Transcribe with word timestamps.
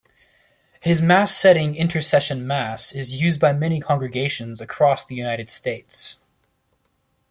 His 0.79 0.99
mass 0.99 1.31
setting 1.37 1.75
"Intercession 1.75 2.47
Mass" 2.47 2.91
is 2.91 3.21
used 3.21 3.39
by 3.39 3.53
many 3.53 3.79
congregations 3.79 4.59
across 4.59 5.05
the 5.05 5.13
United 5.13 5.51
States. 5.51 6.17